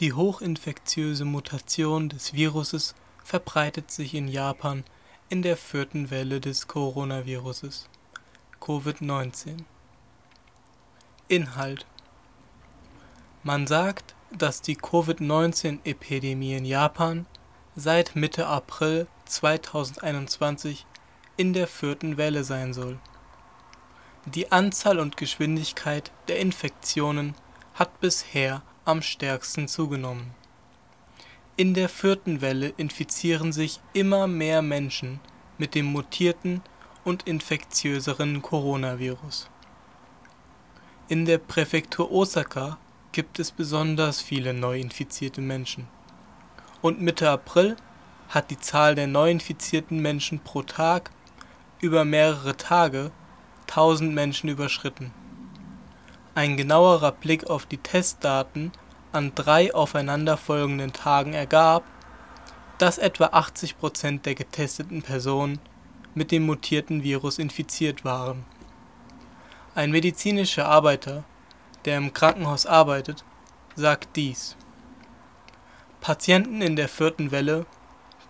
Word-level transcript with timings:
Die 0.00 0.12
hochinfektiöse 0.12 1.24
Mutation 1.24 2.08
des 2.08 2.34
Viruses 2.34 2.96
verbreitet 3.22 3.92
sich 3.92 4.14
in 4.14 4.26
Japan 4.26 4.82
in 5.28 5.40
der 5.42 5.56
vierten 5.56 6.10
Welle 6.10 6.40
des 6.40 6.66
Coronaviruses 6.66 7.88
(Covid-19). 8.60 9.58
Inhalt 11.28 11.86
Man 13.44 13.68
sagt, 13.68 14.16
dass 14.32 14.62
die 14.62 14.74
Covid-19-Epidemie 14.74 16.54
in 16.54 16.64
Japan 16.64 17.26
seit 17.76 18.16
Mitte 18.16 18.48
April 18.48 19.06
2021 19.26 20.86
in 21.36 21.52
der 21.52 21.68
vierten 21.68 22.16
Welle 22.16 22.42
sein 22.42 22.74
soll. 22.74 22.98
Die 24.26 24.50
Anzahl 24.50 24.98
und 24.98 25.16
Geschwindigkeit 25.16 26.10
der 26.26 26.40
Infektionen 26.40 27.36
hat 27.74 28.00
bisher 28.00 28.62
am 28.84 29.02
stärksten 29.02 29.68
zugenommen. 29.68 30.34
In 31.56 31.74
der 31.74 31.88
vierten 31.88 32.40
Welle 32.40 32.74
infizieren 32.76 33.52
sich 33.52 33.80
immer 33.92 34.26
mehr 34.26 34.60
Menschen 34.60 35.20
mit 35.58 35.74
dem 35.74 35.86
mutierten 35.86 36.62
und 37.04 37.24
infektiöseren 37.24 38.42
Coronavirus. 38.42 39.48
In 41.08 41.26
der 41.26 41.38
Präfektur 41.38 42.10
Osaka 42.10 42.78
gibt 43.12 43.38
es 43.38 43.52
besonders 43.52 44.20
viele 44.20 44.52
Neuinfizierte 44.52 45.40
Menschen, 45.40 45.86
und 46.84 47.00
Mitte 47.00 47.30
April 47.30 47.76
hat 48.28 48.50
die 48.50 48.58
Zahl 48.58 48.94
der 48.94 49.06
neuinfizierten 49.06 50.00
Menschen 50.00 50.40
pro 50.40 50.62
Tag 50.62 51.10
über 51.80 52.04
mehrere 52.04 52.58
Tage 52.58 53.10
1000 53.68 54.12
Menschen 54.12 54.50
überschritten. 54.50 55.10
Ein 56.34 56.56
genauerer 56.56 57.12
Blick 57.12 57.48
auf 57.48 57.64
die 57.64 57.78
Testdaten 57.78 58.72
an 59.14 59.32
drei 59.34 59.74
aufeinanderfolgenden 59.74 60.92
Tagen 60.92 61.32
ergab, 61.32 61.84
dass 62.78 62.98
etwa 62.98 63.26
80 63.26 63.78
Prozent 63.78 64.26
der 64.26 64.34
getesteten 64.34 65.02
Personen 65.02 65.60
mit 66.14 66.30
dem 66.30 66.46
mutierten 66.46 67.02
Virus 67.02 67.38
infiziert 67.38 68.04
waren. 68.04 68.44
Ein 69.74 69.90
medizinischer 69.90 70.66
Arbeiter, 70.66 71.24
der 71.84 71.98
im 71.98 72.12
Krankenhaus 72.12 72.66
arbeitet, 72.66 73.24
sagt 73.74 74.16
dies. 74.16 74.56
Patienten 76.00 76.60
in 76.60 76.76
der 76.76 76.88
vierten 76.88 77.30
Welle 77.30 77.66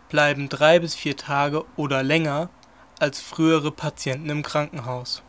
bleiben 0.09 0.49
drei 0.49 0.79
bis 0.79 0.95
vier 0.95 1.17
Tage 1.17 1.65
oder 1.77 2.03
länger 2.03 2.49
als 2.99 3.21
frühere 3.21 3.73
Patienten 3.73 4.31
im 4.31 4.43
Krankenhaus. 4.43 5.23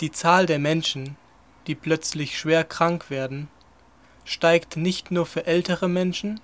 Die 0.00 0.10
Zahl 0.10 0.46
der 0.46 0.58
Menschen, 0.58 1.16
die 1.66 1.74
plötzlich 1.74 2.38
schwer 2.38 2.64
krank 2.64 3.10
werden, 3.10 3.48
steigt 4.24 4.76
nicht 4.76 5.10
nur 5.10 5.26
für 5.26 5.46
ältere 5.46 5.88
Menschen, 5.88 6.40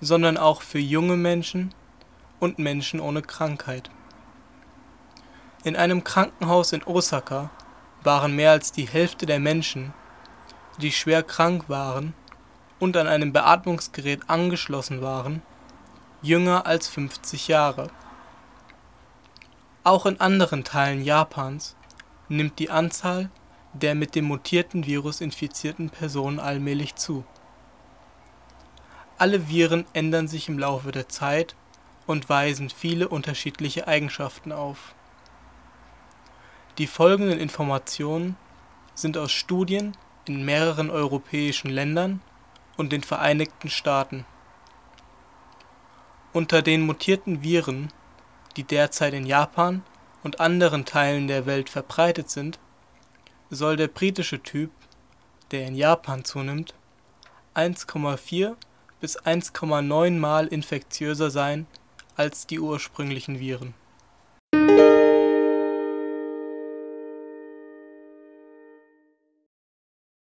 sondern 0.00 0.36
auch 0.36 0.62
für 0.62 0.78
junge 0.78 1.16
Menschen 1.16 1.74
und 2.40 2.58
Menschen 2.58 3.00
ohne 3.00 3.22
Krankheit. 3.22 3.90
In 5.64 5.76
einem 5.76 6.04
Krankenhaus 6.04 6.72
in 6.72 6.84
Osaka 6.84 7.50
waren 8.04 8.34
mehr 8.36 8.52
als 8.52 8.72
die 8.72 8.86
Hälfte 8.86 9.26
der 9.26 9.40
Menschen, 9.40 9.92
die 10.80 10.92
schwer 10.92 11.22
krank 11.22 11.68
waren 11.68 12.14
und 12.78 12.96
an 12.96 13.08
einem 13.08 13.32
Beatmungsgerät 13.32 14.30
angeschlossen 14.30 15.02
waren, 15.02 15.42
jünger 16.22 16.66
als 16.66 16.88
50 16.88 17.48
Jahre. 17.48 17.90
Auch 19.82 20.06
in 20.06 20.20
anderen 20.20 20.64
Teilen 20.64 21.02
Japans 21.02 21.74
nimmt 22.28 22.58
die 22.58 22.70
Anzahl 22.70 23.30
der 23.78 23.94
mit 23.94 24.14
dem 24.14 24.26
mutierten 24.26 24.86
Virus 24.86 25.20
infizierten 25.20 25.90
Personen 25.90 26.40
allmählich 26.40 26.94
zu. 26.94 27.24
Alle 29.16 29.48
Viren 29.48 29.84
ändern 29.92 30.28
sich 30.28 30.48
im 30.48 30.58
Laufe 30.58 30.92
der 30.92 31.08
Zeit 31.08 31.56
und 32.06 32.28
weisen 32.28 32.70
viele 32.70 33.08
unterschiedliche 33.08 33.88
Eigenschaften 33.88 34.52
auf. 34.52 34.94
Die 36.78 36.86
folgenden 36.86 37.40
Informationen 37.40 38.36
sind 38.94 39.18
aus 39.18 39.32
Studien 39.32 39.96
in 40.26 40.44
mehreren 40.44 40.90
europäischen 40.90 41.68
Ländern 41.68 42.20
und 42.76 42.92
den 42.92 43.02
Vereinigten 43.02 43.68
Staaten. 43.68 44.24
Unter 46.32 46.62
den 46.62 46.82
mutierten 46.82 47.42
Viren, 47.42 47.92
die 48.56 48.64
derzeit 48.64 49.14
in 49.14 49.26
Japan 49.26 49.82
und 50.22 50.40
anderen 50.40 50.84
Teilen 50.84 51.26
der 51.26 51.46
Welt 51.46 51.68
verbreitet 51.70 52.30
sind, 52.30 52.60
soll 53.50 53.76
der 53.76 53.88
britische 53.88 54.42
Typ, 54.42 54.70
der 55.50 55.66
in 55.66 55.74
Japan 55.74 56.24
zunimmt, 56.24 56.74
1,4 57.54 58.56
bis 59.00 59.18
1,9 59.20 60.10
mal 60.18 60.46
infektiöser 60.46 61.30
sein 61.30 61.66
als 62.16 62.46
die 62.46 62.60
ursprünglichen 62.60 63.38
Viren 63.38 63.74